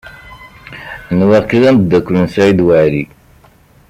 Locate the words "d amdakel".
1.61-2.15